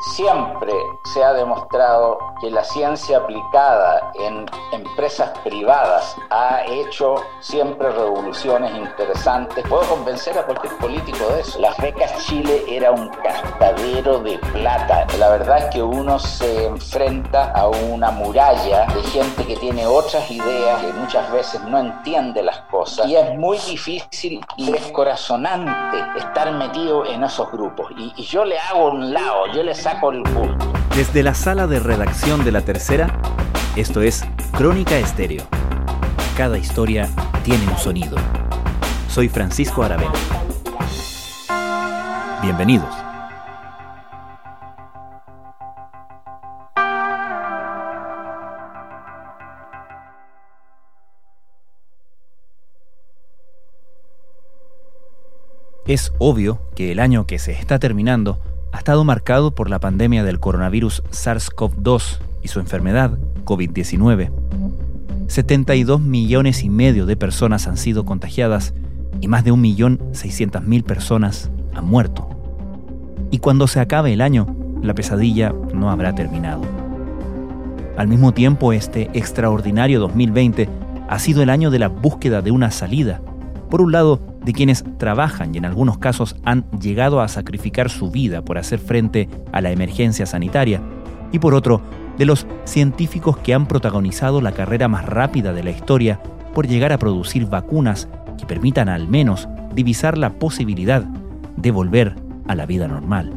[0.00, 0.72] Siempre
[1.04, 9.66] se ha demostrado que la ciencia aplicada en empresas privadas ha hecho siempre revoluciones interesantes.
[9.68, 11.58] Puedo convencer a cualquier político de eso.
[11.60, 15.06] Las becas Chile era un castadero de plata.
[15.18, 20.30] La verdad es que uno se enfrenta a una muralla de gente que tiene otras
[20.30, 26.52] ideas, que muchas veces no entiende las cosas y es muy difícil y descorazonante estar
[26.52, 27.90] metido en esos grupos.
[27.96, 29.95] Y, y yo le hago un lado, yo le saco
[30.94, 33.18] Desde la sala de redacción de La Tercera,
[33.76, 35.44] esto es Crónica Estéreo.
[36.36, 37.08] Cada historia
[37.44, 38.16] tiene un sonido.
[39.08, 40.12] Soy Francisco Aravena.
[42.42, 42.94] Bienvenidos.
[55.86, 58.40] Es obvio que el año que se está terminando
[58.76, 64.30] ha estado marcado por la pandemia del coronavirus SARS-CoV-2 y su enfermedad COVID-19.
[65.28, 68.74] 72 millones y medio de personas han sido contagiadas
[69.22, 72.28] y más de 1.600.000 personas han muerto.
[73.30, 76.60] Y cuando se acabe el año, la pesadilla no habrá terminado.
[77.96, 80.68] Al mismo tiempo, este extraordinario 2020
[81.08, 83.22] ha sido el año de la búsqueda de una salida.
[83.70, 88.10] Por un lado, de quienes trabajan y en algunos casos han llegado a sacrificar su
[88.10, 90.80] vida por hacer frente a la emergencia sanitaria,
[91.32, 91.82] y por otro,
[92.16, 96.20] de los científicos que han protagonizado la carrera más rápida de la historia
[96.54, 101.02] por llegar a producir vacunas que permitan al menos divisar la posibilidad
[101.56, 102.14] de volver
[102.46, 103.32] a la vida normal.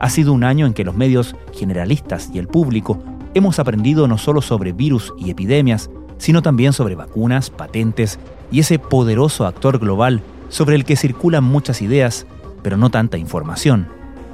[0.00, 3.02] Ha sido un año en que los medios generalistas y el público
[3.34, 8.18] hemos aprendido no solo sobre virus y epidemias, sino también sobre vacunas, patentes
[8.50, 12.26] y ese poderoso actor global sobre el que circulan muchas ideas,
[12.62, 13.88] pero no tanta información,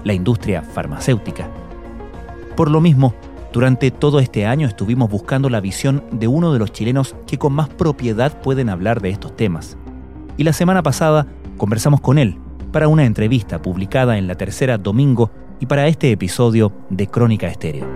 [0.05, 1.49] la industria farmacéutica.
[2.57, 3.15] Por lo mismo,
[3.53, 7.53] durante todo este año estuvimos buscando la visión de uno de los chilenos que con
[7.53, 9.77] más propiedad pueden hablar de estos temas.
[10.37, 12.39] Y la semana pasada conversamos con él
[12.73, 17.87] para una entrevista publicada en la tercera domingo y para este episodio de Crónica Estéreo.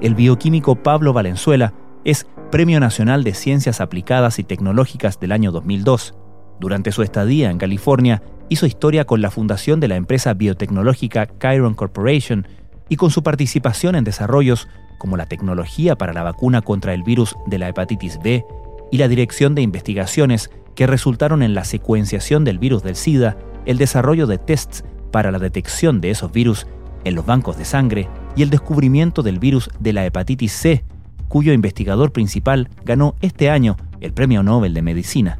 [0.00, 1.74] El bioquímico Pablo Valenzuela
[2.04, 6.14] es Premio Nacional de Ciencias Aplicadas y Tecnológicas del año 2002.
[6.58, 11.74] Durante su estadía en California, hizo historia con la fundación de la empresa biotecnológica Chiron
[11.74, 12.46] Corporation
[12.88, 14.68] y con su participación en desarrollos
[14.98, 18.44] como la tecnología para la vacuna contra el virus de la hepatitis B
[18.90, 23.36] y la dirección de investigaciones que resultaron en la secuenciación del virus del SIDA,
[23.66, 26.66] el desarrollo de tests para la detección de esos virus
[27.04, 30.84] en los bancos de sangre y el descubrimiento del virus de la hepatitis C,
[31.30, 35.38] cuyo investigador principal ganó este año el Premio Nobel de Medicina.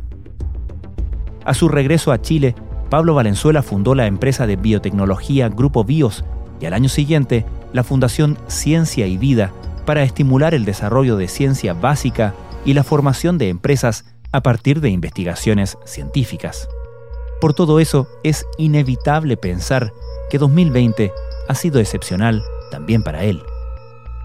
[1.45, 2.55] A su regreso a Chile,
[2.91, 6.25] Pablo Valenzuela fundó la empresa de biotecnología Grupo BIOS
[6.61, 9.53] y al año siguiente la Fundación Ciencia y Vida
[9.85, 12.35] para estimular el desarrollo de ciencia básica
[12.65, 16.69] y la formación de empresas a partir de investigaciones científicas.
[17.41, 19.93] Por todo eso, es inevitable pensar
[20.31, 21.11] que 2020
[21.49, 23.43] ha sido excepcional también para él.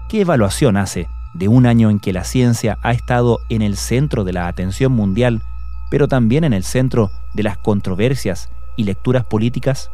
[0.08, 4.24] ¿Qué evaluación hace de un año en que la ciencia ha estado en el centro
[4.24, 5.42] de la atención mundial,
[5.90, 9.90] pero también en el centro de las controversias y lecturas políticas?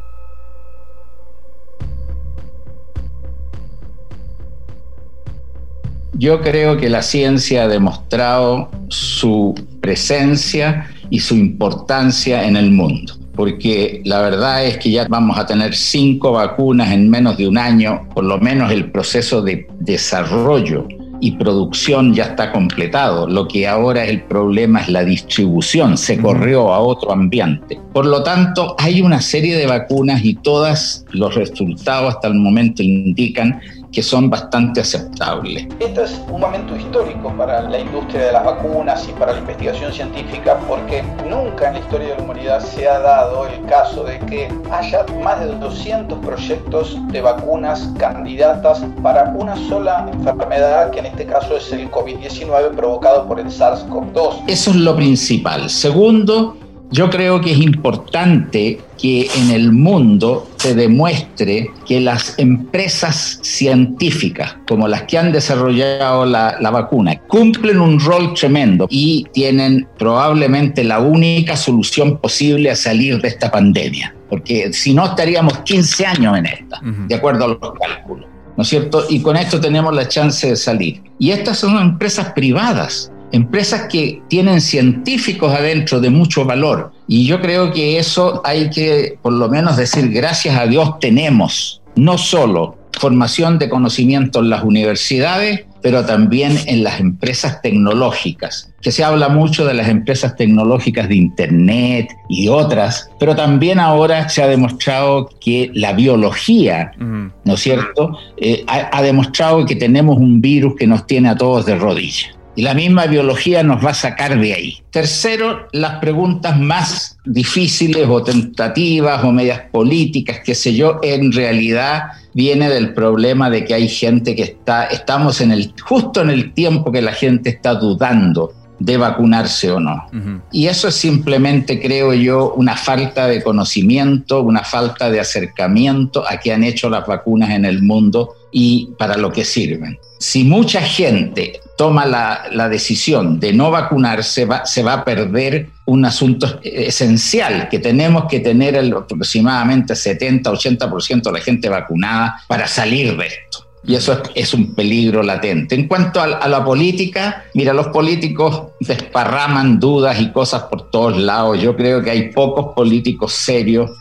[6.13, 13.13] Yo creo que la ciencia ha demostrado su presencia y su importancia en el mundo
[13.35, 17.57] porque la verdad es que ya vamos a tener cinco vacunas en menos de un
[17.57, 20.87] año, por lo menos el proceso de desarrollo
[21.23, 23.29] y producción ya está completado.
[23.29, 27.79] Lo que ahora es el problema es la distribución, se corrió a otro ambiente.
[27.93, 32.83] Por lo tanto, hay una serie de vacunas y todos los resultados hasta el momento
[32.83, 33.61] indican
[33.93, 35.67] que son bastante aceptables.
[35.79, 39.93] Este es un momento histórico para la industria de las vacunas y para la investigación
[39.93, 44.19] científica porque nunca en la historia de la humanidad se ha dado el caso de
[44.19, 51.05] que haya más de 200 proyectos de vacunas candidatas para una sola enfermedad, que en
[51.05, 54.43] este caso es el COVID-19 provocado por el SARS-CoV-2.
[54.47, 55.69] Eso es lo principal.
[55.69, 56.57] Segundo,
[56.93, 64.57] yo creo que es importante que en el mundo se demuestre que las empresas científicas,
[64.67, 70.83] como las que han desarrollado la, la, vacuna, cumplen un rol tremendo y tienen probablemente
[70.83, 76.37] la única solución posible a salir de esta pandemia, porque si no estaríamos 15 años
[76.37, 78.27] en esta, de acuerdo a los cálculos.
[78.55, 79.05] ¿No es cierto?
[79.09, 81.01] Y con esto tenemos la chance de salir.
[81.17, 86.93] Y estas son empresas privadas empresas que tienen científicos adentro de mucho valor.
[87.07, 91.81] Y yo creo que eso hay que por lo menos decir gracias a Dios tenemos
[91.95, 98.91] no solo formación de conocimiento en las universidades, pero también en las empresas tecnológicas, que
[98.91, 104.43] se habla mucho de las empresas tecnológicas de Internet y otras, pero también ahora se
[104.43, 110.39] ha demostrado que la biología, ¿no es cierto?, eh, ha, ha demostrado que tenemos un
[110.39, 112.29] virus que nos tiene a todos de rodillas.
[112.55, 114.77] Y la misma biología nos va a sacar de ahí.
[114.91, 122.03] Tercero, las preguntas más difíciles o tentativas o medias políticas, qué sé yo, en realidad
[122.33, 126.53] viene del problema de que hay gente que está, estamos en el, justo en el
[126.53, 130.07] tiempo que la gente está dudando de vacunarse o no.
[130.51, 136.37] Y eso es simplemente, creo yo, una falta de conocimiento, una falta de acercamiento a
[136.37, 139.97] qué han hecho las vacunas en el mundo y para lo que sirven.
[140.23, 146.05] Si mucha gente toma la, decisión de no vacunarse, va, se va a perder un
[146.05, 153.17] asunto esencial, que tenemos que tener el, aproximadamente 70-80% de la gente vacunada para salir
[153.17, 153.67] de esto.
[153.85, 155.75] Y eso es, un peligro latente.
[155.75, 161.61] En cuanto a, la política, mira, los políticos desparraman dudas y cosas por todos lados.
[161.61, 163.91] Yo creo que hay pocos políticos serios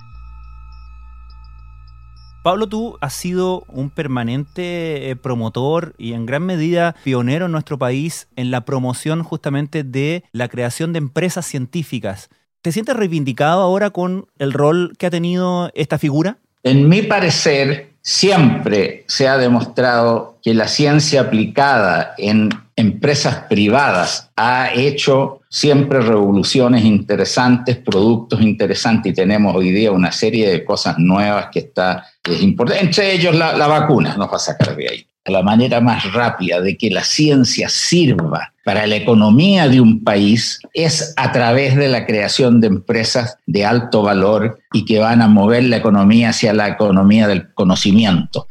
[2.43, 7.79] Pablo, tú has sido un permanente eh, promotor y en gran medida pionero en nuestro
[7.79, 12.31] país en la promoción justamente de la creación de empresas científicas.
[12.61, 16.39] ¿Te sientes reivindicado ahora con el rol que ha tenido esta figura?
[16.65, 24.73] En mi parecer, siempre se ha demostrado que la ciencia aplicada en empresas privadas ha
[24.75, 31.49] hecho siempre revoluciones interesantes, productos interesantes y tenemos hoy día una serie de cosas nuevas
[31.53, 32.83] que está es importante.
[32.83, 35.07] Entre ellos la, la vacuna nos va a sacar de ahí.
[35.27, 40.59] La manera más rápida de que la ciencia sirva para la economía de un país
[40.73, 45.29] es a través de la creación de empresas de alto valor y que van a
[45.29, 48.49] mover la economía hacia la economía del conocimiento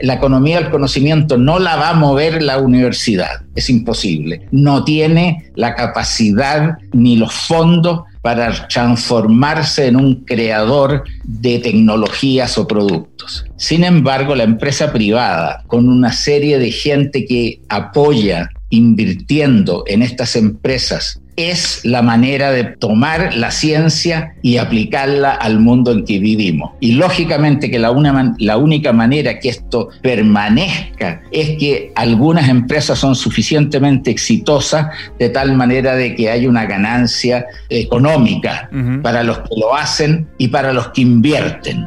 [0.00, 4.46] la economía del conocimiento no la va a mover la universidad, es imposible.
[4.50, 12.66] No tiene la capacidad ni los fondos para transformarse en un creador de tecnologías o
[12.66, 13.44] productos.
[13.56, 20.36] Sin embargo, la empresa privada, con una serie de gente que apoya invirtiendo en estas
[20.36, 26.72] empresas es la manera de tomar la ciencia y aplicarla al mundo en que vivimos.
[26.80, 27.92] Y lógicamente que la,
[28.38, 34.86] la única manera que esto permanezca es que algunas empresas son suficientemente exitosas
[35.18, 38.70] de tal manera de que hay una ganancia económica
[39.02, 41.86] para los que lo hacen y para los que invierten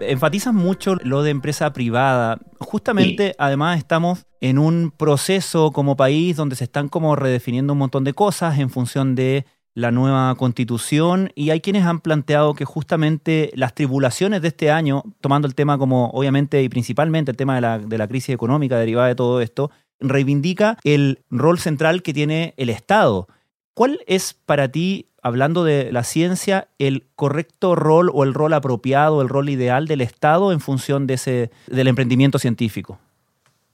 [0.00, 2.38] enfatizan mucho lo de empresa privada.
[2.58, 8.04] Justamente, además, estamos en un proceso como país donde se están como redefiniendo un montón
[8.04, 9.44] de cosas en función de
[9.74, 15.04] la nueva constitución y hay quienes han planteado que justamente las tribulaciones de este año,
[15.20, 18.78] tomando el tema como obviamente y principalmente el tema de la, de la crisis económica
[18.78, 19.70] derivada de todo esto,
[20.00, 23.28] reivindica el rol central que tiene el Estado.
[23.74, 29.22] ¿Cuál es para ti hablando de la ciencia, el correcto rol o el rol apropiado,
[29.22, 32.98] el rol ideal del Estado en función de ese, del emprendimiento científico?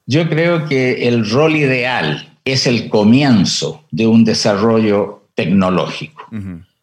[0.06, 6.24] Yo creo que el rol ideal es el comienzo de un desarrollo tecnológico.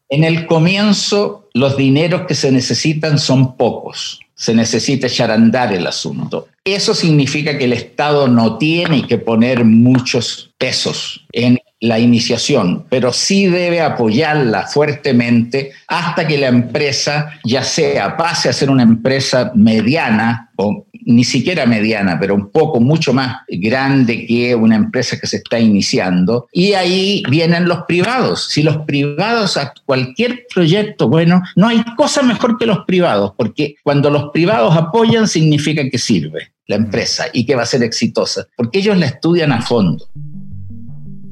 [0.09, 4.19] En el comienzo, los dineros que se necesitan son pocos.
[4.35, 6.47] Se necesita echar a andar el asunto.
[6.65, 13.11] Eso significa que el Estado no tiene que poner muchos pesos en la iniciación, pero
[13.11, 19.51] sí debe apoyarla fuertemente hasta que la empresa ya sea pase a ser una empresa
[19.53, 25.27] mediana o ni siquiera mediana, pero un poco mucho más grande que una empresa que
[25.27, 26.47] se está iniciando.
[26.53, 28.47] Y ahí vienen los privados.
[28.47, 33.75] Si los privados a cualquier proyecto, bueno, no hay cosa mejor que los privados, porque
[33.83, 38.47] cuando los privados apoyan significa que sirve la empresa y que va a ser exitosa,
[38.55, 40.07] porque ellos la estudian a fondo.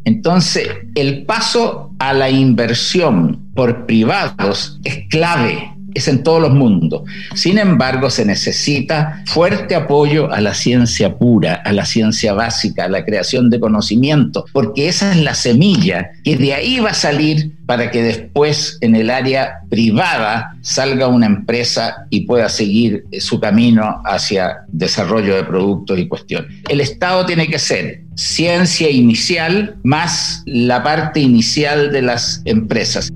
[0.05, 7.03] Entonces, el paso a la inversión por privados es clave es en todos los mundos.
[7.36, 12.89] Sin embargo, se necesita fuerte apoyo a la ciencia pura, a la ciencia básica, a
[12.89, 17.51] la creación de conocimiento, porque esa es la semilla que de ahí va a salir
[17.65, 24.01] para que después en el área privada salga una empresa y pueda seguir su camino
[24.03, 26.51] hacia desarrollo de productos y cuestiones.
[26.67, 33.10] El Estado tiene que ser ciencia inicial más la parte inicial de las empresas.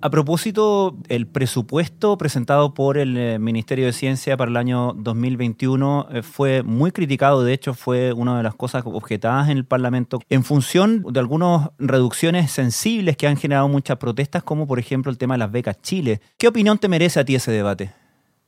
[0.00, 6.08] A propósito, el presupuesto presentado por el eh, Ministerio de Ciencia para el año 2021
[6.12, 10.20] eh, fue muy criticado, de hecho fue una de las cosas objetadas en el Parlamento
[10.30, 15.18] en función de algunas reducciones sensibles que han generado muchas protestas, como por ejemplo el
[15.18, 16.20] tema de las becas Chile.
[16.36, 17.90] ¿Qué opinión te merece a ti ese debate?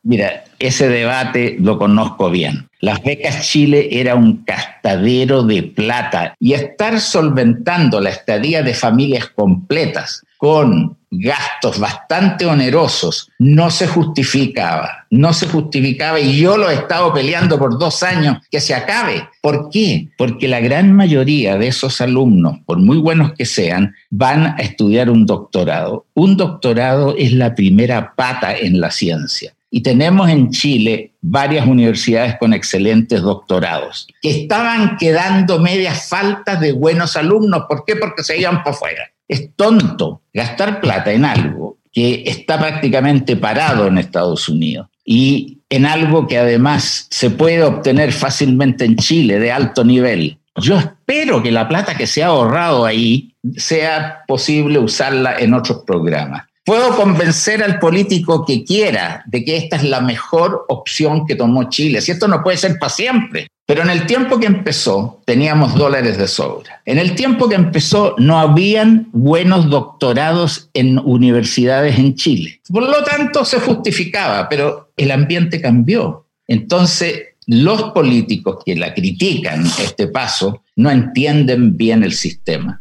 [0.04, 2.68] Mira, ese debate lo conozco bien.
[2.78, 9.28] Las becas Chile era un castadero de plata y estar solventando la estadía de familias
[9.30, 16.74] completas con gastos bastante onerosos, no se justificaba, no se justificaba y yo lo he
[16.74, 19.28] estado peleando por dos años que se acabe.
[19.42, 20.08] ¿Por qué?
[20.16, 25.10] Porque la gran mayoría de esos alumnos, por muy buenos que sean, van a estudiar
[25.10, 26.06] un doctorado.
[26.14, 29.52] Un doctorado es la primera pata en la ciencia.
[29.70, 36.72] Y tenemos en Chile varias universidades con excelentes doctorados, que estaban quedando medias faltas de
[36.72, 37.64] buenos alumnos.
[37.68, 37.96] ¿Por qué?
[37.96, 39.10] Porque se iban por fuera.
[39.30, 45.86] Es tonto gastar plata en algo que está prácticamente parado en Estados Unidos y en
[45.86, 50.40] algo que además se puede obtener fácilmente en Chile de alto nivel.
[50.56, 55.84] Yo espero que la plata que se ha ahorrado ahí sea posible usarla en otros
[55.86, 56.48] programas.
[56.64, 61.68] Puedo convencer al político que quiera de que esta es la mejor opción que tomó
[61.70, 62.00] Chile.
[62.00, 63.46] Si esto no puede ser para siempre.
[63.70, 66.82] Pero en el tiempo que empezó teníamos dólares de sobra.
[66.84, 72.60] En el tiempo que empezó no habían buenos doctorados en universidades en Chile.
[72.68, 76.26] Por lo tanto se justificaba, pero el ambiente cambió.
[76.48, 82.80] Entonces los políticos que la critican este paso no entienden bien el sistema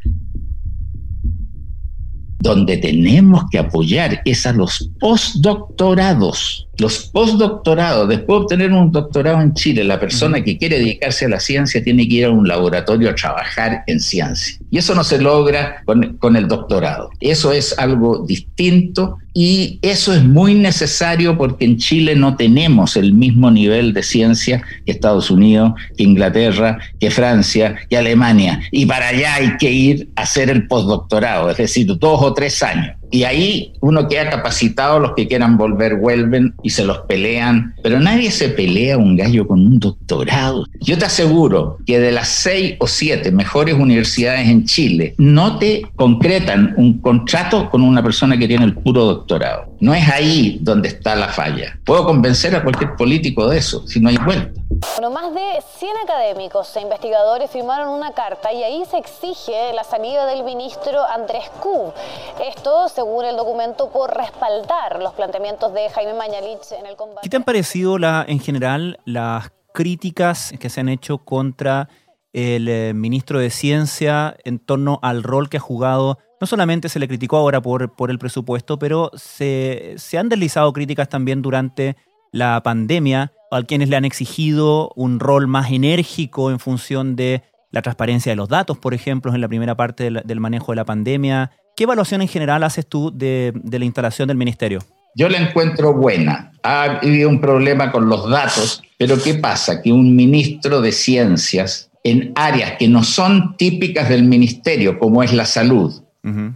[2.39, 6.68] donde tenemos que apoyar es a los postdoctorados.
[6.79, 11.29] Los postdoctorados, después de obtener un doctorado en Chile, la persona que quiere dedicarse a
[11.29, 14.57] la ciencia tiene que ir a un laboratorio a trabajar en ciencia.
[14.71, 17.09] Y eso no se logra con, con el doctorado.
[17.19, 23.13] Eso es algo distinto y eso es muy necesario porque en Chile no tenemos el
[23.13, 28.61] mismo nivel de ciencia que Estados Unidos, que Inglaterra, que Francia, que Alemania.
[28.71, 32.61] Y para allá hay que ir a hacer el postdoctorado, es decir, dos o tres
[32.63, 32.98] años.
[33.11, 37.99] Y ahí uno queda capacitado, los que quieran volver vuelven y se los pelean, pero
[37.99, 40.65] nadie se pelea un gallo con un doctorado.
[40.81, 45.83] Yo te aseguro que de las seis o siete mejores universidades en Chile, no te
[45.95, 49.75] concretan un contrato con una persona que tiene el puro doctorado.
[49.79, 51.79] No es ahí donde está la falla.
[51.85, 54.58] Puedo convencer a cualquier político de eso, si no hay vuelta.
[54.69, 59.83] Bueno, más de 100 académicos e investigadores firmaron una carta y ahí se exige la
[59.83, 61.91] salida del ministro Andrés Kub.
[62.39, 67.21] Esto, según el documento, por respaldar los planteamientos de Jaime Mañalich en el combate.
[67.23, 71.89] ¿Qué te han parecido en general las críticas que se han hecho contra
[72.31, 76.19] el eh, ministro de Ciencia en torno al rol que ha jugado?
[76.39, 80.71] No solamente se le criticó ahora por, por el presupuesto, pero se, se han deslizado
[80.73, 81.97] críticas también durante
[82.31, 87.81] la pandemia a quienes le han exigido un rol más enérgico en función de la
[87.81, 91.51] transparencia de los datos, por ejemplo, en la primera parte del, manejo de la pandemia.
[91.75, 94.79] ¿Qué evaluación en general haces tú de, de la instalación del ministerio?
[95.15, 96.51] Yo la encuentro buena.
[96.63, 99.81] Ha habido un problema con los datos, pero ¿qué pasa?
[99.81, 105.33] Que un ministro de ciencias en áreas que no son típicas del ministerio, como es
[105.33, 106.03] la salud,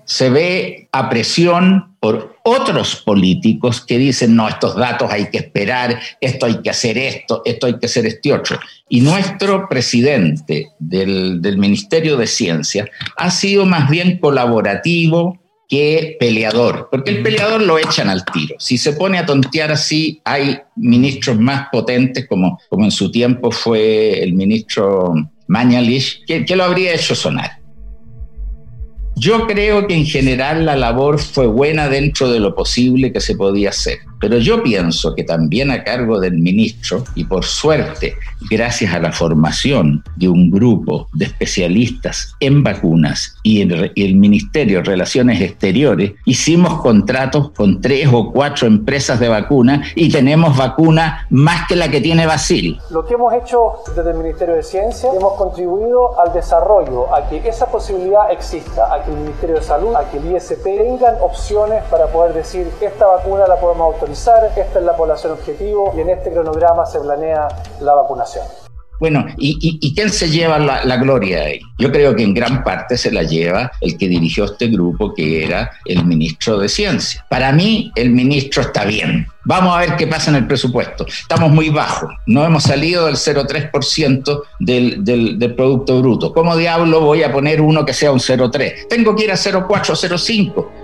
[0.05, 5.99] se ve a presión por otros políticos que dicen, no, estos datos hay que esperar,
[6.19, 8.59] esto hay que hacer esto, esto hay que hacer este otro.
[8.89, 12.85] Y nuestro presidente del, del Ministerio de Ciencia
[13.17, 18.55] ha sido más bien colaborativo que peleador, porque el peleador lo echan al tiro.
[18.59, 23.49] Si se pone a tontear así, hay ministros más potentes, como, como en su tiempo
[23.51, 25.13] fue el ministro
[25.47, 27.62] Mañalich, que, que lo habría hecho sonar.
[29.15, 33.35] Yo creo que en general la labor fue buena dentro de lo posible que se
[33.35, 33.99] podía hacer.
[34.23, 38.15] Pero yo pienso que también a cargo del ministro, y por suerte,
[38.49, 44.77] gracias a la formación de un grupo de especialistas en vacunas y el, el Ministerio
[44.77, 51.27] de Relaciones Exteriores, hicimos contratos con tres o cuatro empresas de vacunas y tenemos vacuna
[51.29, 52.79] más que la que tiene Basil.
[52.91, 57.45] Lo que hemos hecho desde el Ministerio de Ciencia, hemos contribuido al desarrollo, a que
[57.45, 61.83] esa posibilidad exista, a que el Ministerio de Salud, a que el ISP tengan opciones
[61.91, 66.09] para poder decir esta vacuna la podemos autorizar esta es la población objetivo y en
[66.09, 67.47] este cronograma se planea
[67.81, 68.45] la vacunación.
[68.99, 71.59] Bueno, ¿y, quién se lleva la, gloria ahí?
[71.77, 75.43] Yo creo que en gran parte se la lleva el que dirigió este grupo, que
[75.43, 77.25] era el ministro de Ciencia.
[77.29, 79.27] Para mí, el ministro está bien.
[79.43, 81.05] Vamos a ver qué pasa en el presupuesto.
[81.05, 82.11] Estamos muy bajos.
[82.27, 86.31] No hemos salido del 0,3% del, del, del Producto Bruto.
[86.31, 88.87] ¿Cómo diablo voy a poner uno que sea un 0,3?
[88.87, 90.82] Tengo que ir a 0,4, 0,5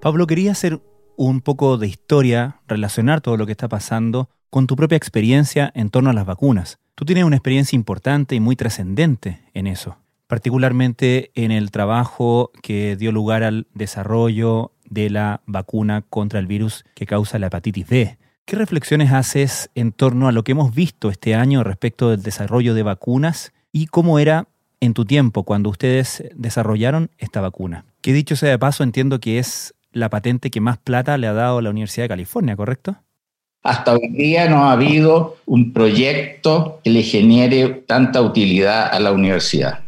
[0.00, 0.80] Pablo, quería hacer
[1.16, 5.90] un poco de historia, relacionar todo lo que está pasando con tu propia experiencia en
[5.90, 6.78] torno a las vacunas.
[6.94, 12.96] Tú tienes una experiencia importante y muy trascendente en eso, particularmente en el trabajo que
[12.96, 18.18] dio lugar al desarrollo de la vacuna contra el virus que causa la hepatitis B.
[18.46, 22.72] ¿Qué reflexiones haces en torno a lo que hemos visto este año respecto del desarrollo
[22.72, 24.48] de vacunas y cómo era
[24.80, 27.84] en tu tiempo cuando ustedes desarrollaron esta vacuna?
[28.00, 31.32] Que dicho sea de paso, entiendo que es la patente que más plata le ha
[31.32, 32.96] dado la Universidad de California, ¿correcto?
[33.62, 39.12] Hasta hoy día no ha habido un proyecto que le genere tanta utilidad a la
[39.12, 39.80] universidad.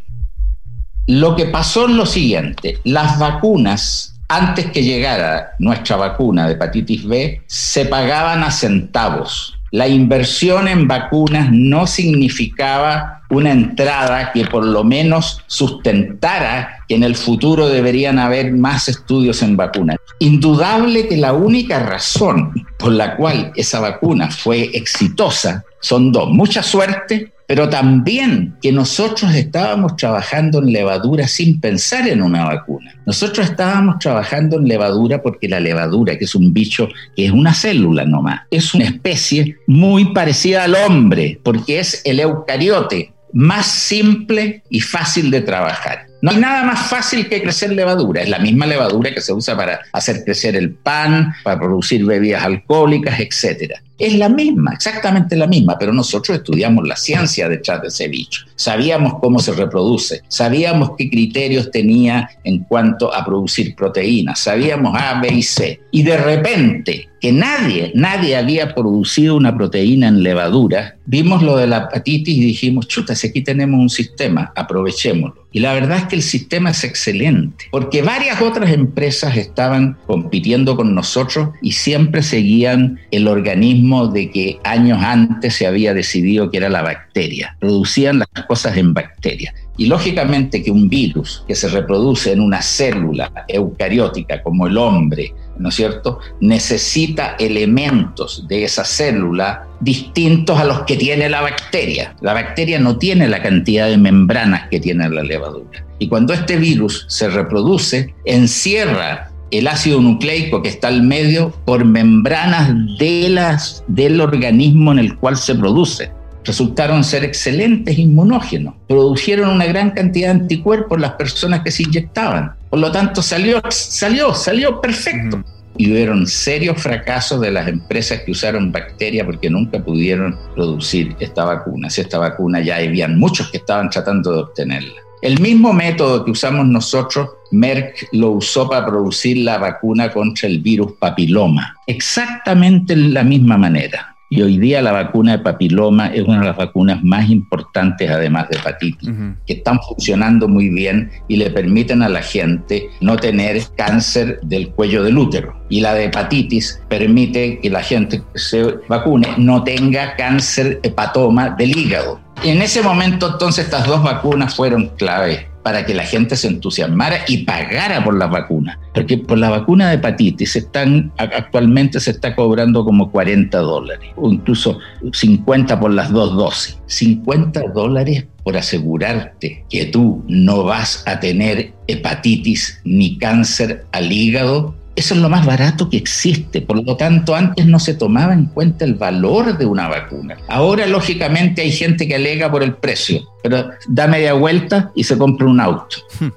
[1.06, 7.06] Lo que pasó es lo siguiente, las vacunas, antes que llegara nuestra vacuna de hepatitis
[7.06, 14.64] B, se pagaban a centavos la inversión en vacunas no significaba una entrada que por
[14.64, 19.96] lo menos sustentara que en el futuro deberían haber más estudios en vacunas.
[20.18, 26.62] Indudable que la única razón por la cual esa vacuna fue exitosa son dos, mucha
[26.62, 32.94] suerte pero también que nosotros estábamos trabajando en levadura sin pensar en una vacuna.
[33.04, 37.52] Nosotros estábamos trabajando en levadura porque la levadura, que es un bicho que es una
[37.52, 44.62] célula nomás, es una especie muy parecida al hombre, porque es el eucariote más simple
[44.68, 46.06] y fácil de trabajar.
[46.22, 48.22] No hay nada más fácil que crecer levadura.
[48.22, 52.44] Es la misma levadura que se usa para hacer crecer el pan, para producir bebidas
[52.44, 53.72] alcohólicas, etc.
[53.98, 58.46] Es la misma, exactamente la misma, pero nosotros estudiamos la ciencia detrás de ese bicho.
[58.56, 65.20] Sabíamos cómo se reproduce, sabíamos qué criterios tenía en cuanto a producir proteínas, sabíamos A,
[65.20, 65.80] B y C.
[65.90, 71.68] Y de repente, que nadie, nadie había producido una proteína en levadura, vimos lo de
[71.68, 75.46] la hepatitis y dijimos, chuta, si aquí tenemos un sistema, aprovechémoslo.
[75.52, 80.74] Y la verdad es que el sistema es excelente, porque varias otras empresas estaban compitiendo
[80.76, 83.81] con nosotros y siempre seguían el organismo
[84.12, 87.56] de que años antes se había decidido que era la bacteria.
[87.58, 89.54] Producían las cosas en bacterias.
[89.76, 95.34] Y lógicamente que un virus que se reproduce en una célula eucariótica como el hombre,
[95.58, 102.14] ¿no es cierto?, necesita elementos de esa célula distintos a los que tiene la bacteria.
[102.20, 105.84] La bacteria no tiene la cantidad de membranas que tiene la levadura.
[105.98, 111.84] Y cuando este virus se reproduce, encierra el ácido nucleico que está al medio por
[111.84, 116.10] membranas de las, del organismo en el cual se produce
[116.44, 118.74] resultaron ser excelentes inmunógenos.
[118.88, 122.54] Produjeron una gran cantidad de anticuerpos las personas que se inyectaban.
[122.70, 125.42] Por lo tanto, salió, salió, salió perfecto.
[125.76, 131.44] Y hubieron serios fracasos de las empresas que usaron bacterias porque nunca pudieron producir esta
[131.44, 131.88] vacuna.
[131.88, 135.00] Si esta vacuna ya habían muchos que estaban tratando de obtenerla.
[135.22, 140.58] El mismo método que usamos nosotros, Merck lo usó para producir la vacuna contra el
[140.58, 141.76] virus papiloma.
[141.86, 144.16] Exactamente la misma manera.
[144.30, 148.48] Y hoy día la vacuna de papiloma es una de las vacunas más importantes, además
[148.48, 149.10] de hepatitis,
[149.46, 154.70] que están funcionando muy bien y le permiten a la gente no tener cáncer del
[154.70, 155.54] cuello del útero.
[155.68, 161.50] Y la de hepatitis permite que la gente que se vacune no tenga cáncer hepatoma
[161.50, 162.18] del hígado.
[162.44, 167.18] En ese momento, entonces, estas dos vacunas fueron clave para que la gente se entusiasmara
[167.28, 168.80] y pagara por la vacuna.
[168.92, 174.32] Porque por la vacuna de hepatitis están, actualmente se está cobrando como 40 dólares, o
[174.32, 174.80] incluso
[175.12, 176.78] 50 por las dos dosis.
[176.86, 184.74] 50 dólares por asegurarte que tú no vas a tener hepatitis ni cáncer al hígado
[184.94, 186.60] eso es lo más barato que existe.
[186.60, 190.36] Por lo tanto, antes no se tomaba en cuenta el valor de una vacuna.
[190.48, 195.16] Ahora, lógicamente, hay gente que alega por el precio, pero da media vuelta y se
[195.16, 195.96] compra un auto.
[196.20, 196.28] Hmm.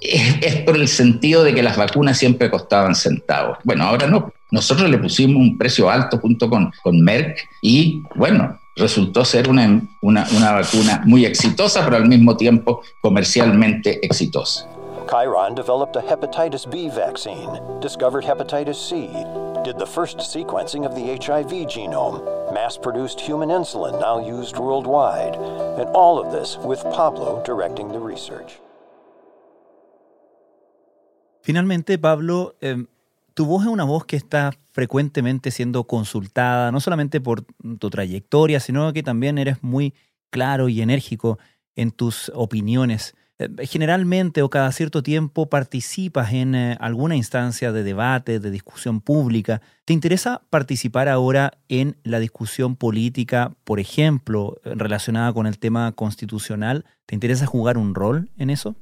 [0.00, 3.58] Es, por el sentido de que las vacunas siempre costaban centavos.
[3.64, 4.32] Bueno, ahora no.
[4.50, 9.82] Nosotros le pusimos un precio alto junto con, con Merck y, bueno, resultó ser una,
[10.00, 14.68] una, una vacuna muy exitosa, pero al mismo tiempo comercialmente exitosa.
[15.08, 17.48] Chiron developed a hepatitis B vaccine,
[17.80, 19.08] discovered hepatitis C,
[19.64, 25.34] did the first sequencing of the HIV genome, mass produced human insulin now used worldwide,
[25.80, 28.60] and all of this with Pablo directing the research.
[31.40, 32.84] Finalmente, Pablo, eh,
[33.32, 37.46] tu voz es una voz que está frecuentemente siendo consultada, no solamente por
[37.78, 39.94] tu trayectoria, sino que también eres muy
[40.28, 41.38] claro y enérgico
[41.76, 43.14] en tus opiniones.
[43.38, 49.00] Eh, generalmente o cada cierto tiempo participas en eh, alguna instancia de debate, de discusión
[49.00, 49.60] pública.
[49.84, 56.84] ¿Te interesa participar ahora en la discusión política, por ejemplo, relacionada con el tema constitucional?
[57.06, 58.76] ¿Te interesa jugar un rol en eso?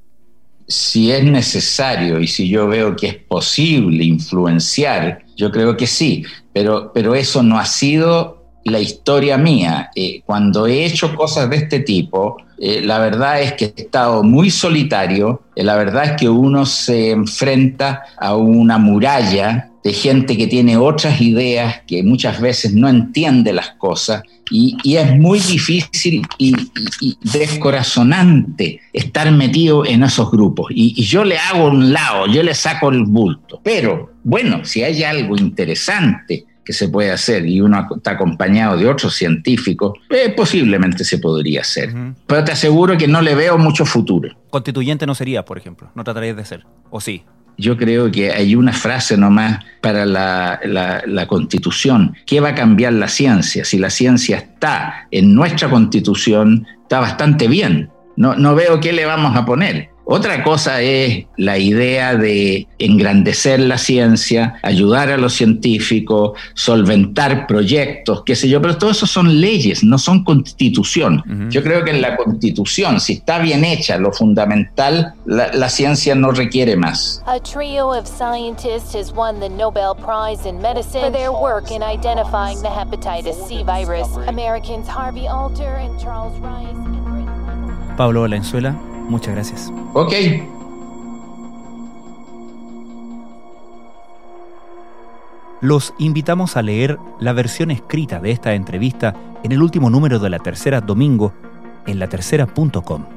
[0.67, 6.25] si es necesario y si yo veo que es posible influenciar, yo creo que sí,
[6.53, 8.36] pero, pero eso no ha sido
[8.69, 9.89] la historia mía.
[9.95, 14.23] Eh, cuando he hecho cosas de este tipo, eh, la verdad es que he estado
[14.23, 20.35] muy solitario, eh, la verdad es que uno se enfrenta a una muralla de gente
[20.37, 26.25] que tiene otras ideas, que muchas veces no entiende las cosas y, es muy difícil
[26.37, 26.55] y,
[27.21, 30.67] descorazonante estar metido en esos grupos.
[30.71, 33.61] Y, yo le hago un lado, yo le saco el bulto.
[33.63, 38.89] Pero bueno, si hay algo interesante que se puede hacer y uno está acompañado de
[38.89, 41.93] otros científicos, eh, posiblemente se podría hacer.
[42.27, 44.37] Pero te aseguro que no le veo mucho futuro.
[44.49, 47.23] Constituyente no sería, por ejemplo, no tratarías de ser, ¿o sí?
[47.57, 52.15] yo creo que hay una frase nomás para la, la, constitución.
[52.27, 53.65] ¿Qué va a cambiar la ciencia?
[53.65, 57.89] Si la ciencia está en nuestra constitución, está bastante bien.
[58.15, 59.89] No, no veo qué le vamos a poner.
[60.09, 68.23] Otra cosa es la idea de engrandecer la ciencia, ayudar a los científicos, solventar proyectos,
[68.25, 71.49] qué sé yo, pero todo eso son leyes, no son constitución.
[71.49, 76.31] Yo creo que en la constitución, si está bien hecha, lo fundamental, la, ciencia no
[76.31, 77.21] requiere más.
[77.25, 81.83] A trio of scientists has won the Nobel Prize in Medicine for their work in
[81.83, 84.07] identifying the hepatitis C virus.
[84.27, 86.77] Americans Harvey Alter and Charles Rice.
[87.97, 88.73] Pablo Valenzuela,
[89.07, 89.71] muchas gracias.
[89.93, 90.13] Ok.
[95.59, 100.29] Los invitamos a leer la versión escrita de esta entrevista en el último número de
[100.29, 101.33] la tercera domingo
[101.87, 103.16] en latercera.com.